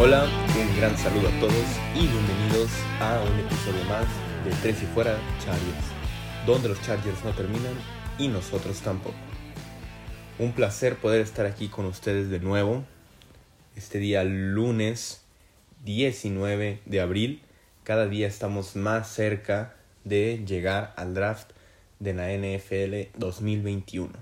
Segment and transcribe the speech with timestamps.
[0.00, 1.66] Hola, un gran saludo a todos
[1.96, 4.06] y bienvenidos a un episodio más
[4.44, 5.86] de Tres y Fuera Chargers,
[6.46, 7.74] donde los Chargers no terminan
[8.16, 9.16] y nosotros tampoco.
[10.38, 12.84] Un placer poder estar aquí con ustedes de nuevo,
[13.74, 15.22] este día lunes
[15.84, 17.42] 19 de abril.
[17.82, 21.50] Cada día estamos más cerca de llegar al draft
[21.98, 24.12] de la NFL 2021.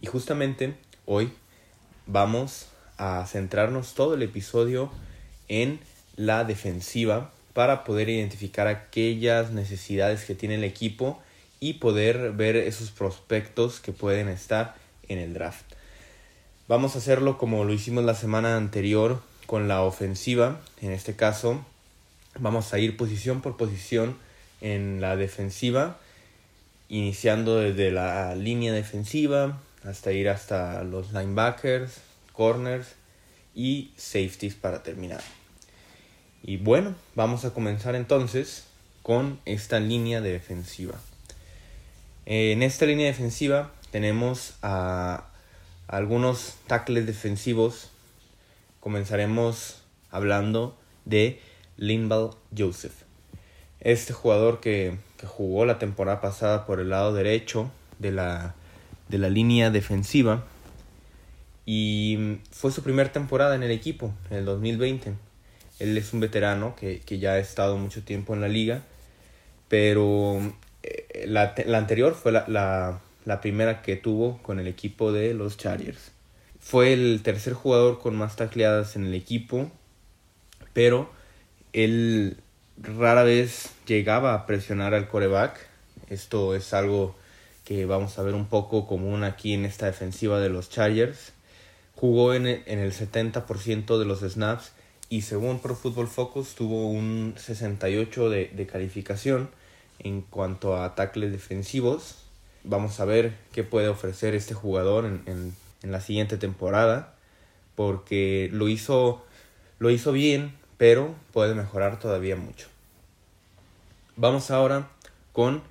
[0.00, 0.74] Y justamente
[1.04, 1.34] hoy
[2.06, 4.90] vamos a centrarnos todo el episodio
[5.48, 5.80] en
[6.16, 11.20] la defensiva para poder identificar aquellas necesidades que tiene el equipo
[11.60, 14.74] y poder ver esos prospectos que pueden estar
[15.08, 15.64] en el draft.
[16.68, 20.60] Vamos a hacerlo como lo hicimos la semana anterior con la ofensiva.
[20.82, 21.64] En este caso
[22.38, 24.16] vamos a ir posición por posición
[24.60, 25.98] en la defensiva,
[26.88, 32.00] iniciando desde la línea defensiva hasta ir hasta los linebackers,
[32.36, 32.94] corners
[33.54, 35.22] y safeties para terminar.
[36.42, 38.66] Y bueno, vamos a comenzar entonces
[39.02, 40.94] con esta línea defensiva.
[42.26, 45.24] En esta línea defensiva tenemos a
[45.88, 47.90] algunos tackles defensivos.
[48.80, 51.40] Comenzaremos hablando de
[51.76, 52.94] Linval Joseph.
[53.80, 58.54] Este jugador que, que, jugó la temporada pasada por el lado derecho de la,
[59.08, 60.44] de la línea defensiva
[61.66, 65.14] y fue su primera temporada en el equipo, en el 2020.
[65.80, 68.82] Él es un veterano que, que ya ha estado mucho tiempo en la liga,
[69.68, 70.40] pero
[70.84, 75.34] eh, la, la anterior fue la, la, la, primera que tuvo con el equipo de
[75.34, 76.12] los Chargers.
[76.60, 79.70] Fue el tercer jugador con más tacleadas en el equipo,
[80.72, 81.10] pero
[81.72, 82.38] él
[82.78, 85.58] rara vez llegaba a presionar al coreback.
[86.08, 87.16] Esto es algo
[87.64, 91.32] que vamos a ver un poco común aquí en esta defensiva de los Chargers
[91.96, 94.72] jugó en el, en el 70% de los snaps
[95.08, 99.48] y según Pro Football Focus tuvo un 68 de, de calificación
[99.98, 102.16] en cuanto a tackles defensivos.
[102.64, 107.14] Vamos a ver qué puede ofrecer este jugador en, en, en, la siguiente temporada
[107.76, 109.24] porque lo hizo,
[109.78, 112.68] lo hizo bien, pero puede mejorar todavía mucho.
[114.16, 114.88] Vamos ahora
[115.32, 115.62] con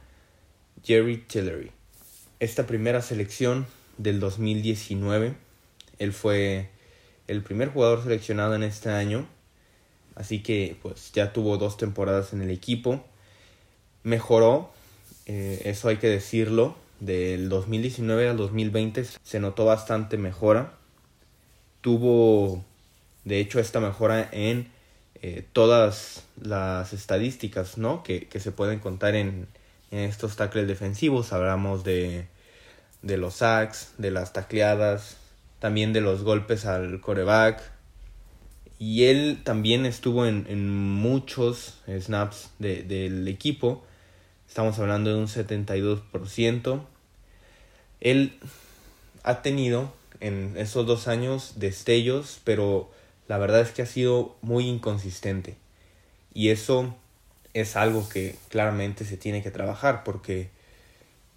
[0.84, 1.72] Jerry Tillery.
[2.40, 3.66] Esta primera selección
[3.98, 5.46] del 2019
[6.00, 6.70] él fue
[7.28, 9.28] el primer jugador seleccionado en este año.
[10.16, 13.04] Así que pues ya tuvo dos temporadas en el equipo.
[14.04, 14.72] Mejoró,
[15.26, 16.76] eh, eso hay que decirlo.
[17.00, 20.74] Del 2019 al 2020 se notó bastante mejora.
[21.82, 22.64] Tuvo,
[23.26, 24.72] de hecho, esta mejora en
[25.22, 28.02] eh, todas las estadísticas ¿no?
[28.04, 29.48] que, que se pueden contar en,
[29.92, 31.34] en estos tackles defensivos.
[31.34, 32.28] Hablamos de,
[33.02, 35.18] de los sacks, de las tacleadas,
[35.60, 37.62] también de los golpes al coreback.
[38.78, 43.84] Y él también estuvo en, en muchos snaps de, del equipo.
[44.48, 46.82] Estamos hablando de un 72%.
[48.02, 48.38] Él
[49.24, 52.92] ha tenido en esos dos años destellos, pero
[53.28, 55.56] la verdad es que ha sido muy inconsistente.
[56.34, 56.96] Y eso
[57.54, 60.50] es algo que claramente se tiene que trabajar porque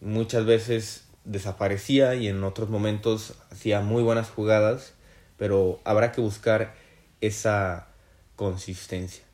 [0.00, 4.94] muchas veces desaparecía y en otros momentos hacía muy buenas jugadas,
[5.36, 6.74] pero habrá que buscar
[7.20, 7.88] esa
[8.34, 9.24] consistencia.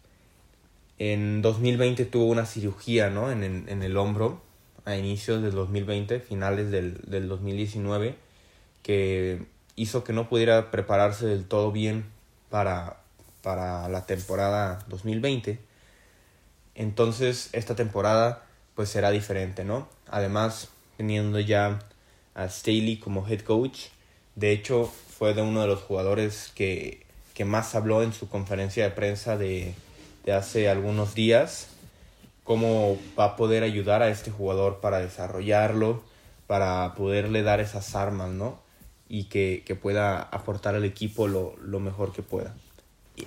[0.99, 3.31] En 2020 tuvo una cirugía ¿no?
[3.31, 4.43] en, en, en el hombro
[4.85, 8.17] a inicios del 2020, finales del, del 2019,
[8.83, 9.47] que
[9.77, 12.05] hizo que no pudiera prepararse del todo bien
[12.51, 12.99] para,
[13.43, 15.59] para la temporada 2020.
[16.75, 18.45] Entonces esta temporada
[18.75, 19.89] pues será diferente, ¿no?
[20.09, 21.81] Además teniendo ya
[22.35, 23.87] a Staley como head coach.
[24.35, 28.85] De hecho, fue de uno de los jugadores que, que más habló en su conferencia
[28.85, 29.75] de prensa de,
[30.25, 31.69] de hace algunos días.
[32.43, 36.03] Cómo va a poder ayudar a este jugador para desarrollarlo,
[36.47, 38.59] para poderle dar esas armas, ¿no?
[39.09, 42.55] Y que, que pueda aportar al equipo lo, lo mejor que pueda.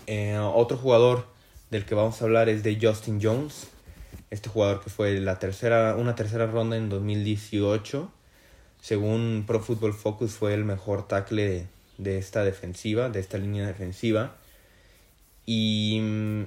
[0.06, 1.26] Eh, otro jugador
[1.72, 3.68] del que vamos a hablar es de Justin Jones,
[4.30, 8.12] este jugador que fue la tercera, una tercera ronda en 2018.
[8.82, 11.68] Según Pro Football Focus fue el mejor tackle
[11.98, 14.36] de, esta defensiva, de esta línea defensiva.
[15.46, 16.44] Y mm,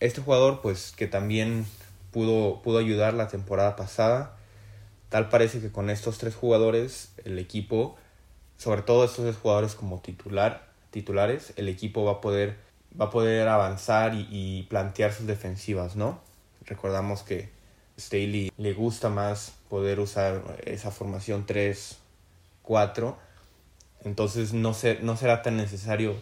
[0.00, 1.66] este jugador pues que también
[2.10, 4.36] pudo, pudo ayudar la temporada pasada.
[5.10, 7.96] Tal parece que con estos tres jugadores el equipo,
[8.56, 12.56] sobre todo estos tres jugadores como titular, titulares, el equipo va a poder,
[12.98, 16.29] va a poder avanzar y plantear sus defensivas, ¿no?
[16.66, 17.48] Recordamos que
[17.98, 23.16] Staley le gusta más poder usar esa formación 3-4.
[24.04, 26.16] Entonces no, ser, no será tan necesario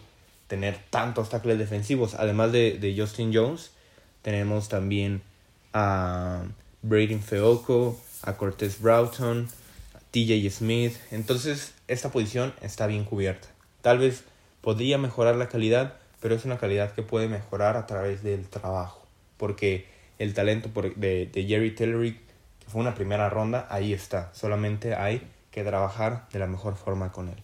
[0.47, 2.15] tener tantos tackles defensivos.
[2.15, 3.71] Además de, de Justin Jones,
[4.21, 5.21] tenemos también
[5.73, 6.43] a
[6.81, 9.47] Braden Feoco, a Cortez Broughton,
[9.95, 10.95] a TJ Smith.
[11.11, 13.47] Entonces, esta posición está bien cubierta.
[13.81, 14.23] Tal vez
[14.61, 19.05] podría mejorar la calidad, pero es una calidad que puede mejorar a través del trabajo.
[19.37, 19.87] Porque
[20.19, 22.13] el talento de, de Jerry Tillery,
[22.59, 24.31] que fue una primera ronda, ahí está.
[24.33, 27.41] Solamente hay que trabajar de la mejor forma con él.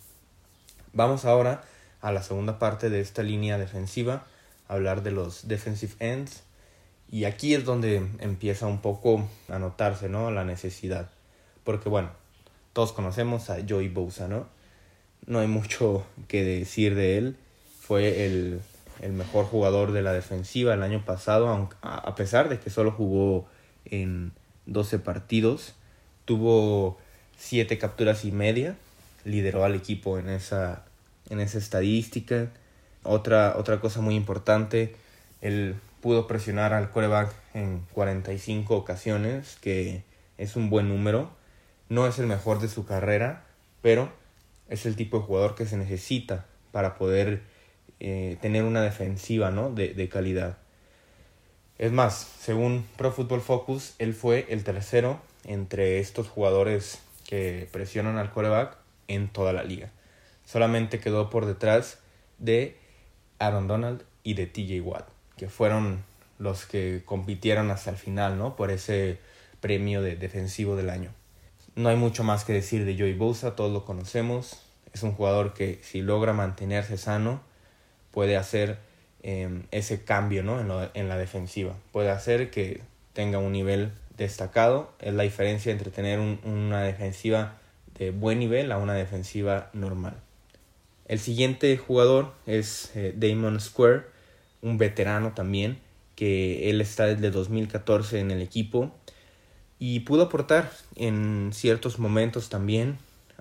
[0.93, 1.63] Vamos ahora
[2.01, 4.25] a la segunda parte de esta línea defensiva,
[4.67, 6.43] hablar de los defensive ends.
[7.09, 10.29] Y aquí es donde empieza un poco a notarse ¿no?
[10.31, 11.09] la necesidad.
[11.63, 12.11] Porque bueno,
[12.73, 14.47] todos conocemos a Joey Bosa, ¿no?
[15.25, 17.37] No hay mucho que decir de él.
[17.79, 18.61] Fue el,
[19.01, 23.47] el mejor jugador de la defensiva el año pasado, a pesar de que solo jugó
[23.85, 24.31] en
[24.65, 25.73] 12 partidos.
[26.25, 26.97] Tuvo
[27.37, 28.75] 7 capturas y media.
[29.23, 30.83] Lideró al equipo en esa,
[31.29, 32.49] en esa estadística.
[33.03, 34.95] Otra, otra cosa muy importante,
[35.41, 40.03] él pudo presionar al coreback en 45 ocasiones, que
[40.37, 41.29] es un buen número.
[41.89, 43.43] No es el mejor de su carrera,
[43.81, 44.11] pero
[44.69, 47.43] es el tipo de jugador que se necesita para poder
[47.99, 49.71] eh, tener una defensiva ¿no?
[49.71, 50.57] de, de calidad.
[51.77, 58.17] Es más, según Pro Football Focus, él fue el tercero entre estos jugadores que presionan
[58.17, 58.77] al coreback
[59.07, 59.91] en toda la liga.
[60.45, 61.99] Solamente quedó por detrás
[62.37, 62.77] de
[63.39, 66.03] Aaron Donald y de TJ Watt que fueron
[66.37, 68.55] los que compitieron hasta el final, ¿no?
[68.55, 69.19] Por ese
[69.61, 71.11] premio de defensivo del año.
[71.75, 74.61] No hay mucho más que decir de Joey Bosa, todos lo conocemos.
[74.93, 77.41] Es un jugador que si logra mantenerse sano,
[78.15, 78.79] puede hacer
[79.21, 80.59] em, ese cambio ¿no?
[80.59, 81.75] en, en la defensiva.
[81.91, 82.81] Puede hacer que
[83.13, 84.91] tenga un nivel destacado.
[84.99, 87.57] Es la diferencia entre tener una defensiva
[87.99, 90.15] de buen nivel a una defensiva normal.
[91.07, 94.03] El siguiente jugador es eh, Damon Square,
[94.61, 95.79] un veterano también,
[96.15, 98.91] que él está desde 2014 en el equipo
[99.77, 102.97] y pudo aportar en ciertos momentos también.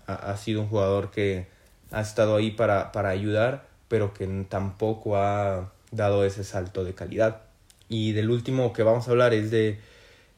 [0.07, 1.47] Ha, sido un jugador que
[1.91, 7.43] ha estado ahí para, para ayudar, pero que tampoco ha dado ese salto de calidad.
[7.89, 9.79] Y del último que vamos a hablar es de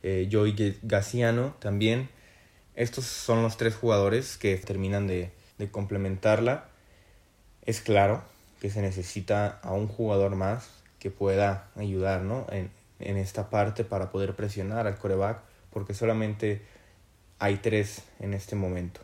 [0.03, 2.09] eh, Joey Gaciano también.
[2.75, 6.69] Estos son los tres jugadores que terminan de, de complementarla.
[7.65, 8.23] Es claro
[8.61, 10.69] que se necesita a un jugador más
[10.99, 12.47] que pueda ayudar ¿no?
[12.51, 15.41] en, en esta parte para poder presionar al coreback,
[15.71, 16.63] porque solamente
[17.39, 19.01] hay tres en este momento.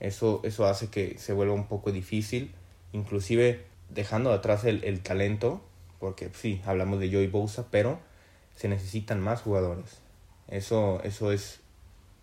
[0.00, 2.54] Eso, eso hace que se vuelva un poco difícil,
[2.92, 5.62] inclusive dejando atrás el, el talento,
[6.00, 7.98] porque sí, hablamos de Joey Bosa, pero
[8.54, 9.98] se necesitan más jugadores.
[10.48, 11.60] Eso, eso es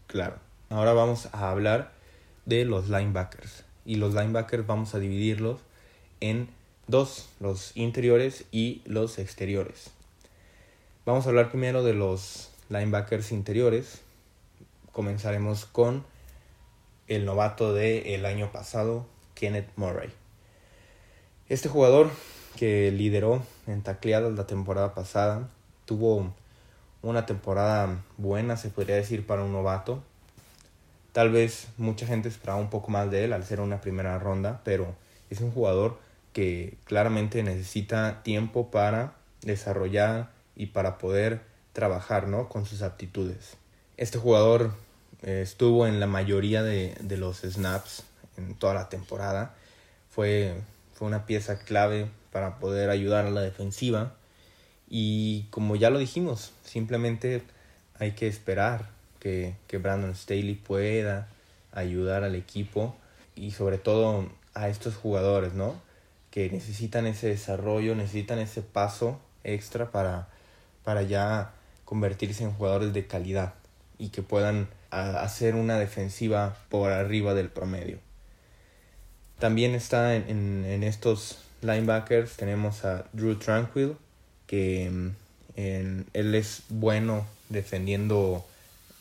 [0.07, 0.37] claro.
[0.69, 1.91] Ahora vamos a hablar
[2.45, 3.63] de los linebackers.
[3.85, 5.59] Y los linebackers vamos a dividirlos
[6.19, 6.47] en
[6.87, 9.91] dos, los interiores y los exteriores.
[11.05, 14.01] Vamos a hablar primero de los linebackers interiores.
[14.91, 16.05] Comenzaremos con
[17.07, 19.05] el novato del año pasado,
[19.35, 20.22] Kenneth Murray.
[21.49, 22.09] Este jugador
[22.55, 25.49] que lideró en tacleadas la temporada pasada,
[25.85, 26.33] tuvo
[27.01, 30.01] una temporada buena, se podría decir, para un novato.
[31.11, 34.61] Tal vez mucha gente esperaba un poco más de él al ser una primera ronda,
[34.63, 34.95] pero
[35.29, 35.99] es un jugador
[36.31, 41.41] que claramente necesita tiempo para desarrollar y para poder
[41.73, 42.47] trabajar ¿no?
[42.49, 43.57] con sus aptitudes.
[43.97, 44.71] Este jugador
[45.21, 48.03] eh, estuvo en la mayoría de, de, los snaps
[48.37, 49.53] en toda la temporada.
[50.09, 50.55] Fue,
[50.93, 54.13] fue una pieza clave para poder ayudar a la defensiva.
[54.89, 57.43] Y como ya lo dijimos, simplemente
[57.99, 61.27] hay que esperar que, que Brandon Staley pueda
[61.71, 62.95] ayudar al equipo
[63.35, 65.75] y sobre todo a estos jugadores, ¿no?
[66.33, 70.29] que necesitan ese desarrollo, necesitan ese paso extra para,
[70.83, 71.51] para ya
[71.85, 73.53] convertirse en jugadores de calidad
[73.99, 77.99] y que puedan hacer una defensiva por arriba del promedio.
[79.43, 83.97] También está en, en, estos linebackers, tenemos a Drew Tranquil,
[84.47, 85.09] que mm,
[85.57, 88.45] en, él es bueno defendiendo,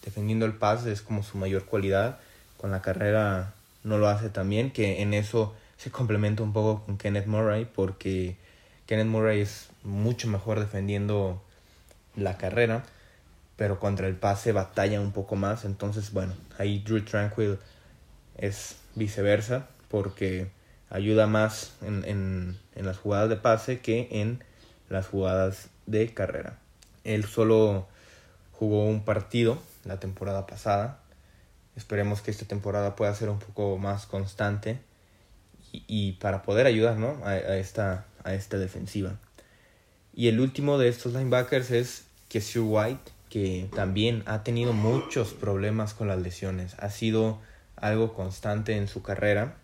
[0.04, 2.18] defendiendo el pase, es como su mayor cualidad.
[2.56, 6.84] Con la carrera no lo hace tan bien, que en eso se complementa un poco
[6.86, 8.34] con Kenneth Murray porque
[8.86, 11.40] Kenneth Murray es mucho mejor defendiendo
[12.16, 12.82] la carrera,
[13.54, 15.64] pero contra el pase batalla un poco más.
[15.64, 17.58] Entonces, bueno, ahí Drew Tranquil
[18.36, 20.48] es viceversa porque
[20.90, 24.42] ayuda más en, en, en las jugadas de pase que en
[24.88, 26.58] las jugadas de carrera.
[27.04, 27.86] Él solo
[28.52, 30.98] jugó un partido la temporada pasada.
[31.76, 34.80] Esperemos que esta temporada pueda ser un poco más constante
[35.72, 37.18] y, para poder ayudar ¿no?
[37.24, 39.18] a, esta, a esta defensiva.
[40.14, 45.94] Y el último de estos linebackers es Kessie White, que también ha tenido muchos problemas
[45.94, 46.76] con las lesiones.
[46.78, 47.40] Ha sido
[47.76, 49.56] algo constante en su carrera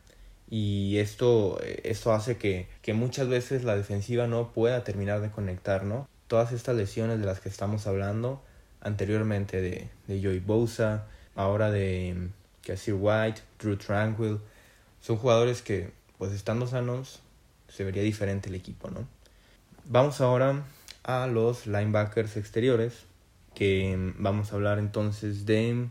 [0.51, 5.85] y esto, esto hace que, que muchas veces la defensiva no pueda terminar de conectar,
[5.85, 6.09] ¿no?
[6.27, 8.43] Todas estas lesiones de las que estamos hablando
[8.81, 12.29] anteriormente de, de Joey Bosa, ahora de
[12.67, 14.39] Cassie White, Drew Tranquil,
[15.01, 17.21] son jugadores que, pues estando sanos,
[17.69, 19.07] se vería diferente el equipo, ¿no?
[19.85, 20.65] Vamos ahora
[21.05, 23.05] a los linebackers exteriores,
[23.55, 25.89] que vamos a hablar entonces de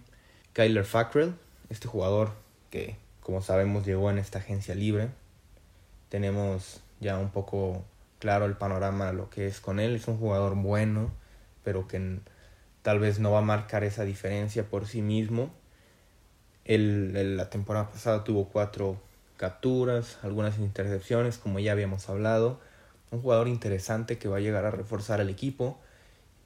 [0.54, 1.34] Kyler Fackrell,
[1.70, 2.32] este jugador
[2.70, 2.96] que,
[3.28, 5.10] como sabemos, llegó en esta agencia libre.
[6.08, 7.84] Tenemos ya un poco
[8.20, 9.98] claro el panorama de lo que es con él.
[9.98, 11.12] Es un jugador bueno,
[11.62, 12.20] pero que
[12.84, 15.52] tal vez no va a marcar esa diferencia por sí mismo.
[16.64, 18.98] Él, la temporada pasada tuvo cuatro
[19.36, 22.62] capturas, algunas intercepciones, como ya habíamos hablado.
[23.12, 25.78] Un jugador interesante que va a llegar a reforzar al equipo,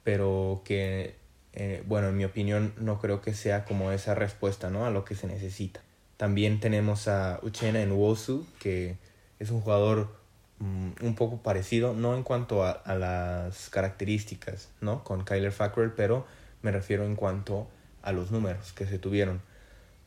[0.02, 1.14] pero que,
[1.52, 4.84] eh, bueno, en mi opinión, no creo que sea como esa respuesta ¿no?
[4.84, 5.80] a lo que se necesita.
[6.16, 8.96] También tenemos a Uchena Nwosu, que
[9.38, 10.22] es un jugador
[10.62, 15.02] Mm, un poco parecido, no en cuanto a, las características, ¿no?
[15.02, 16.24] Con Kyler Fackrell, pero
[16.62, 17.68] me refiero en cuanto
[18.00, 19.40] a los números que se tuvieron.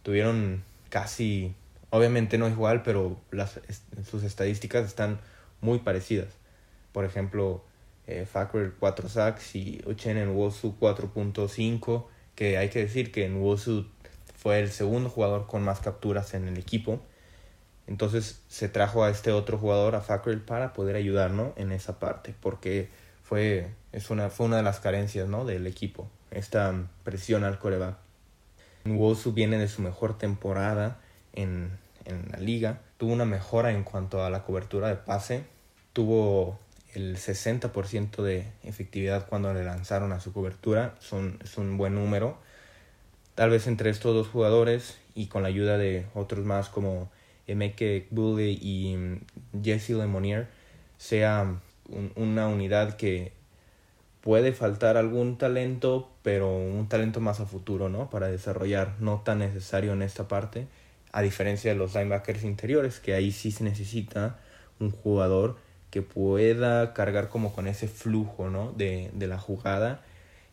[0.01, 1.53] Tuvieron casi,
[1.89, 3.59] obviamente no igual, pero las,
[4.09, 5.19] sus estadísticas están
[5.59, 6.29] muy parecidas.
[6.93, 7.61] Por ejemplo,
[8.07, 8.25] eh,
[8.79, 13.87] 4 sacks y Uchenna Nwosu 4.5, que hay que decir que Nwosu
[14.45, 17.01] fue el segundo jugador con más capturas en el equipo
[17.87, 22.33] entonces se trajo a este otro jugador, a Fackrell, para poder ayudarnos en esa parte,
[22.39, 22.89] porque
[23.23, 25.45] fue, es una, fue una de las carencias ¿no?
[25.45, 26.73] del equipo, esta
[27.03, 27.97] presión al coreback.
[28.85, 30.99] Nwosu viene de su mejor temporada
[31.33, 35.43] en, en la liga, tuvo una mejora en cuanto a la cobertura de pase,
[35.93, 36.59] tuvo
[36.93, 42.37] el 60% de efectividad cuando le lanzaron a su cobertura, Son, es un buen número.
[43.35, 47.09] Tal vez entre estos dos jugadores y con la ayuda de otros más como
[47.47, 50.47] Emeke Bully y mm, Jesse Lemonier
[50.97, 51.59] sea
[52.15, 53.33] una unidad que
[54.21, 58.09] puede faltar algún talento, pero un talento más a futuro, ¿no?
[58.09, 60.67] Para desarrollar, no tan necesario en esta parte,
[61.11, 64.39] a diferencia de los linebackers interiores, que ahí sí se necesita
[64.79, 65.57] un jugador
[65.91, 68.71] que pueda cargar como con ese flujo, ¿no?
[68.71, 70.01] De, de la jugada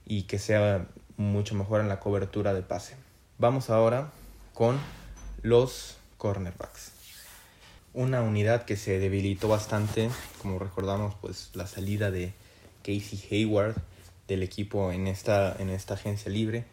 [0.07, 2.97] y que sea mucho mejor en la cobertura de pase.
[3.39, 4.11] Vamos ahora
[4.55, 4.79] con
[5.43, 6.93] los cornerbacks.
[7.95, 12.33] Una unidad que se debilitó bastante, como recordamos, pues la salida de
[12.83, 13.77] Casey Hayward
[14.29, 16.65] del equipo en esta, en esta agencia libre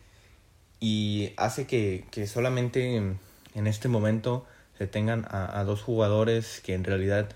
[0.79, 4.45] y hace que, solamente en este momento
[4.79, 7.27] se tengan a, dos jugadores que en realidad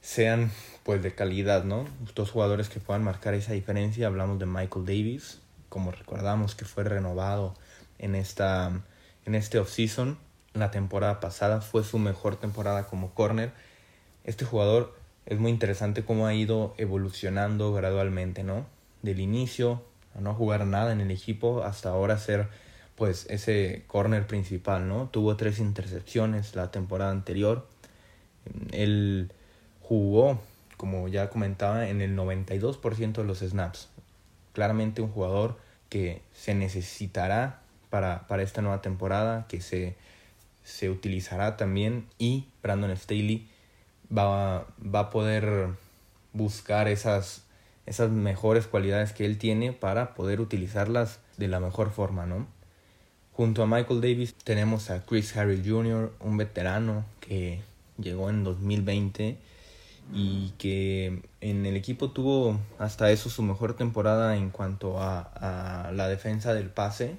[0.00, 0.50] sean
[0.82, 1.86] pues de calidad, ¿no?
[2.14, 4.06] Dos jugadores que puedan marcar esa diferencia.
[4.06, 7.54] Hablamos de Michael Davis, como recordamos que fue renovado
[7.98, 8.82] en esta
[9.24, 10.18] en este offseason
[10.52, 13.52] la temporada pasada, fue su mejor temporada como corner.
[14.24, 14.96] Este jugador
[15.26, 18.66] es muy interesante cómo ha ido evolucionando gradualmente, ¿no?
[19.02, 19.82] Del inicio
[20.16, 22.48] a no jugar nada en el equipo hasta ahora ser
[22.96, 25.08] pues ese corner principal, ¿no?
[25.08, 27.66] Tuvo tres intercepciones la temporada anterior.
[28.72, 29.32] Él
[29.80, 30.40] jugó,
[30.76, 33.88] como ya comentaba, en el 92% de los snaps.
[34.52, 39.96] Claramente un jugador que se necesitará para, para esta nueva temporada, que se
[40.70, 43.48] se utilizará también y Brandon Staley
[44.16, 45.68] va, va a poder
[46.32, 47.42] buscar esas,
[47.86, 52.46] esas mejores cualidades que él tiene para poder utilizarlas de la mejor forma, ¿no?
[53.32, 57.62] Junto a Michael Davis tenemos a Chris Harrell Jr., un veterano que
[57.98, 59.38] llegó en 2020
[60.12, 66.08] y que en el equipo tuvo hasta eso su mejor temporada en cuanto a, la
[66.08, 67.16] defensa del pase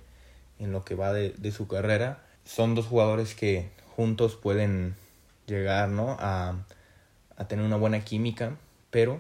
[0.60, 2.24] en lo que va de, de su carrera.
[2.44, 4.96] Son dos jugadores que juntos pueden
[5.48, 6.18] llegar ¿no?
[6.20, 6.56] a,
[7.38, 8.56] a tener una buena química,
[8.90, 9.20] pero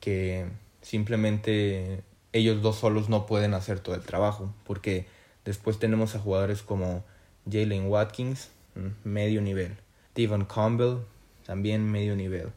[0.00, 0.46] que
[0.82, 5.06] simplemente ellos dos solos no pueden hacer todo el trabajo, porque
[5.44, 7.04] después tenemos a jugadores como
[7.50, 9.76] Jalen Watkins, mm, medio nivel,
[10.14, 10.98] Devon Campbell,
[11.44, 12.50] también medio nivel,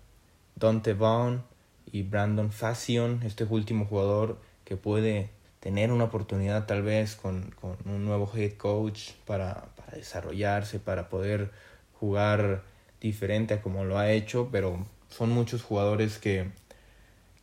[0.59, 1.43] Dante Vaughn
[1.91, 7.77] y Brandon Fashion, este último jugador que puede tener una oportunidad tal vez con, con
[7.85, 11.51] un nuevo head coach para, para, desarrollarse, para poder
[11.99, 12.63] jugar
[13.01, 16.51] diferente a como lo ha hecho, pero son muchos jugadores que,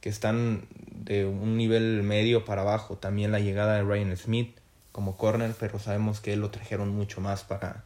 [0.00, 2.96] que están de un nivel medio para abajo.
[2.96, 4.56] También la llegada de Ryan Smith
[4.92, 7.84] como corner, pero sabemos que lo trajeron mucho más para,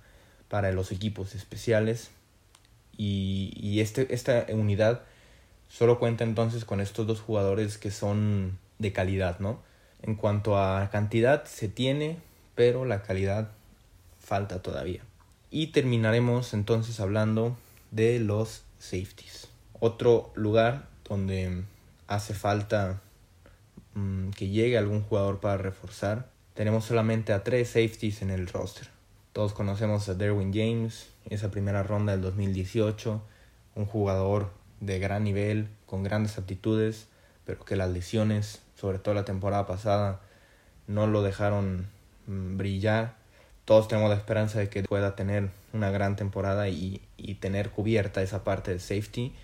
[0.49, 2.11] para los equipos especiales.
[2.97, 5.03] Y, y este, esta unidad
[5.71, 9.61] solo cuenta entonces con estos dos jugadores que son de calidad, ¿no?
[10.03, 12.19] En cuanto a cantidad se tiene,
[12.55, 13.53] pero la calidad
[14.19, 15.03] falta todavía.
[15.51, 17.57] Y terminaremos entonces hablando
[17.91, 19.49] de los safeties.
[19.79, 21.65] Otro lugar donde
[22.07, 23.01] hace falta
[23.95, 26.29] mm, que llegue algún jugador para reforzar.
[26.55, 28.89] Tenemos solamente a tres safeties en el roster.
[29.33, 33.23] Todos conocemos a Derwin James, esa primera ronda del 2018,
[33.77, 34.51] un jugador
[34.81, 37.09] de gran nivel, con grandes aptitudes,
[37.45, 40.21] pero que las lesiones, sobre todo la temporada pasada,
[40.87, 41.87] no lo dejaron
[42.27, 43.15] mm, brillar.
[43.65, 48.23] Todos tenemos la esperanza de que pueda tener una gran temporada y, y tener cubierta
[48.23, 49.35] esa parte de safety.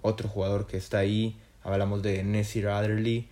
[0.00, 3.28] Otro jugador que está ahí, hablamos de Nessie Adderley,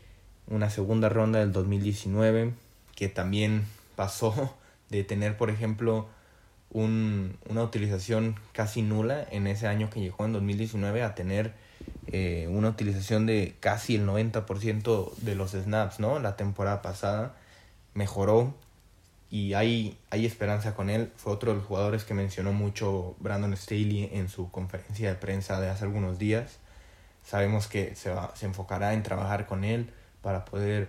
[0.46, 2.52] una segunda ronda del 2019,
[2.94, 3.64] que también
[3.96, 4.54] pasó
[4.90, 6.08] de tener, por ejemplo,
[6.70, 11.54] un, una utilización casi nula en ese año que llegó en 2019 a tener
[12.06, 16.18] eh, una utilización de casi el 90% de los snaps, ¿no?
[16.18, 17.34] La temporada pasada
[17.94, 18.54] mejoró
[19.30, 21.12] y hay, hay esperanza con él.
[21.16, 25.60] Fue otro de los jugadores que mencionó mucho Brandon Staley en su conferencia de prensa
[25.60, 26.58] de hace algunos días.
[27.24, 29.90] Sabemos que se, va, se enfocará en trabajar con él
[30.22, 30.88] para poder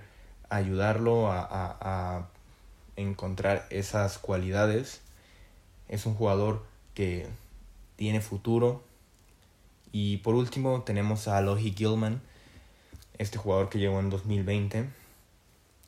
[0.50, 2.28] ayudarlo a, a, a
[2.96, 5.02] encontrar esas cualidades.
[5.90, 7.28] Es un jugador que
[7.98, 8.84] tiene futuro.
[9.92, 12.22] Y por último tenemos a Alohi Gilman,
[13.18, 14.88] este jugador que llegó en 2020.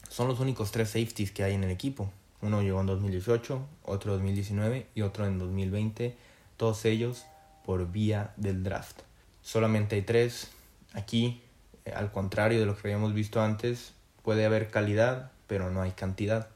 [0.09, 2.11] Son los únicos tres safeties que hay en el equipo.
[2.41, 6.17] Uno llegó en 2018, otro en 2019 y otro en 2020.
[6.57, 7.25] Todos ellos
[7.63, 9.01] por vía del draft.
[9.41, 10.51] Solamente hay tres.
[10.93, 11.41] Aquí,
[11.85, 13.93] eh, al contrario de lo que habíamos visto antes,
[14.23, 16.49] puede haber calidad, pero no hay cantidad.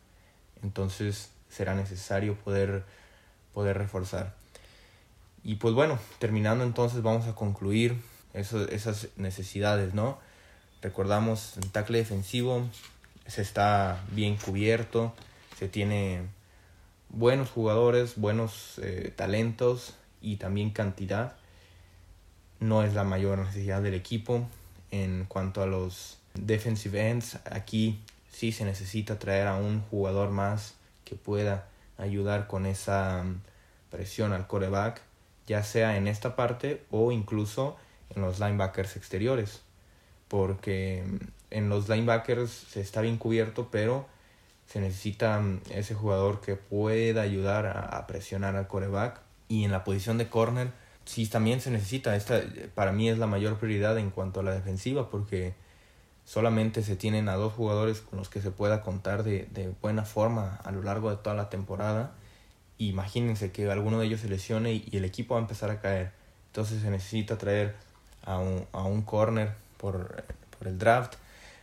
[0.63, 2.83] Entonces será necesario poder,
[3.55, 4.35] poder reforzar.
[5.43, 7.99] Y pues bueno, terminando entonces vamos a concluir
[8.33, 10.19] esas necesidades, ¿no?
[10.83, 12.69] Recordamos el tackle defensivo
[13.27, 15.13] se está bien cubierto,
[15.57, 16.21] se tiene
[17.09, 21.35] buenos jugadores, buenos eh, talentos y también cantidad.
[22.59, 24.47] No es la mayor necesidad del equipo.
[24.91, 27.99] En cuanto a los defensive ends, aquí
[28.31, 33.41] sí se necesita traer a un jugador más que pueda ayudar con esa mm,
[33.89, 35.01] presión al coreback,
[35.47, 37.77] ya sea en esta parte o incluso
[38.09, 39.61] en los linebackers exteriores,
[40.27, 41.17] porque mm,
[41.51, 44.07] en los linebackers se está bien cubierto, pero
[44.67, 49.21] se necesita mm, ese jugador que pueda ayudar a, presionar al coreback.
[49.47, 50.69] Y en la posición de corner
[51.05, 52.41] sí también se necesita, esta
[52.73, 55.53] para mí es la mayor prioridad en cuanto a la defensiva porque
[56.25, 60.03] solamente se tienen a dos jugadores con los que se pueda contar de, de buena
[60.03, 62.11] forma a lo largo de toda la temporada.
[62.77, 66.11] Imagínense que alguno de ellos se lesione y, el equipo va a empezar a caer.
[66.47, 67.75] Entonces se necesita traer
[68.25, 70.23] a un, a un corner por,
[70.57, 71.13] por el draft.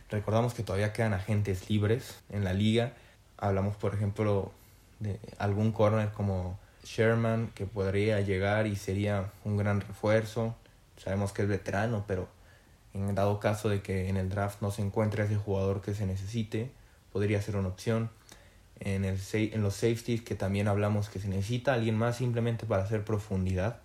[0.09, 2.93] Recordamos que todavía quedan agentes libres en la liga.
[3.37, 4.51] Hablamos, por ejemplo,
[4.99, 10.55] de algún corner como Sherman que podría llegar y sería un gran refuerzo.
[10.97, 12.27] Sabemos que es veterano, pero
[12.93, 16.05] en dado caso de que en el draft no se encuentre ese jugador que se
[16.05, 16.71] necesite,
[17.11, 18.09] podría ser una opción.
[18.79, 22.83] En, el, en los safeties que también hablamos que se necesita alguien más simplemente para
[22.83, 23.79] hacer profundidad,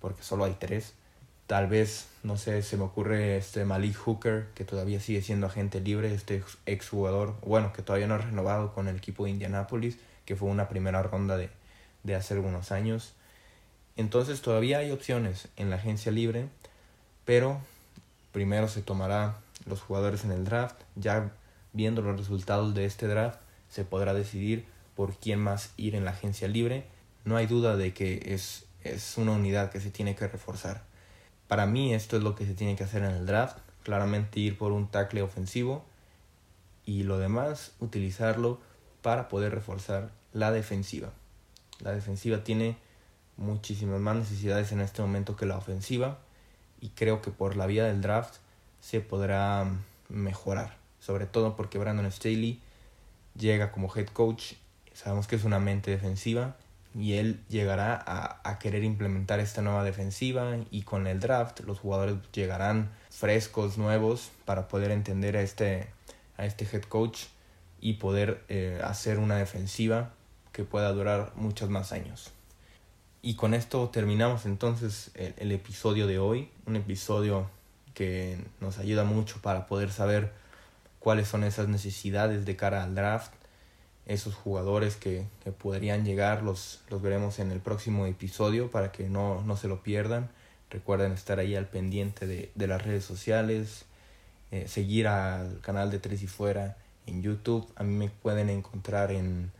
[0.00, 0.94] porque solo hay tres.
[1.46, 5.80] Tal vez, no sé, se me ocurre este Malik Hooker, que todavía sigue siendo agente
[5.80, 9.98] libre, este ex jugador, bueno, que todavía no ha renovado con el equipo de Indianapolis,
[10.24, 11.50] que fue una primera ronda de,
[12.02, 13.14] de hace algunos años.
[13.96, 16.48] Entonces todavía hay opciones en la agencia libre,
[17.24, 17.60] pero
[18.32, 21.32] Primero se tomará los jugadores en el draft, ya
[21.72, 26.10] viendo los resultados de este draft se podrá decidir por quién más ir en la
[26.10, 26.84] agencia libre.
[27.24, 30.82] No hay duda de que es, es una unidad que se tiene que reforzar.
[31.48, 34.58] Para mí esto es lo que se tiene que hacer en el draft, claramente ir
[34.58, 35.84] por un tackle ofensivo
[36.84, 38.60] y lo demás utilizarlo
[39.02, 41.10] para poder reforzar la defensiva.
[41.80, 42.76] La defensiva tiene
[43.36, 46.18] muchísimas más necesidades en este momento que la ofensiva
[46.82, 48.34] y creo que por la vía del draft
[48.80, 49.70] se podrá
[50.08, 52.60] mejorar, sobre todo porque Brandon Staley
[53.38, 54.54] llega como head coach,
[54.92, 56.56] sabemos que es una mente defensiva
[56.94, 61.78] y él llegará a, a, querer implementar esta nueva defensiva y con el draft los
[61.78, 65.88] jugadores llegarán frescos, nuevos para poder entender a este,
[66.36, 67.26] a este head coach
[67.80, 70.10] y poder eh, hacer una defensiva
[70.52, 72.32] que pueda durar muchos más años.
[73.24, 77.48] Y con esto terminamos entonces el, episodio de hoy, un episodio
[77.94, 80.32] que nos ayuda mucho para poder saber
[80.98, 83.32] cuáles son esas necesidades de cara al draft.
[84.06, 85.26] esos jugadores que,
[85.58, 89.84] podrían llegar los, los veremos en el próximo episodio para que no, no se lo
[89.84, 90.28] pierdan.
[90.70, 93.84] Recuerden estar ahí al pendiente de, de las redes sociales,
[94.50, 97.70] eh, seguir al canal de Tres y Fuera en YouTube.
[97.76, 99.52] A mí me pueden encontrar en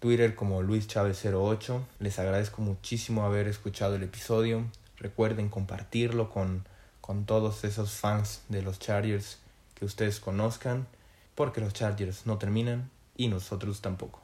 [0.00, 1.84] Twitter como Luis Chávez 08.
[1.98, 4.64] Les agradezco muchísimo haber escuchado el episodio.
[4.96, 6.64] Recuerden compartirlo con,
[7.00, 9.38] con todos esos fans de los Chargers
[9.74, 10.86] que ustedes conozcan,
[11.34, 14.20] porque los Chargers no terminan y nosotros tampoco.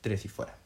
[0.00, 0.56] Tres y fuera.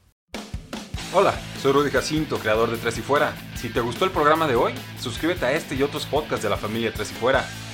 [1.13, 3.37] Hola, soy Rudy Jacinto, creador de Tres y Fuera.
[3.55, 6.57] Si te gustó el programa de hoy, suscríbete a este y otros podcasts de la
[6.57, 7.49] familia Tres y Fuera.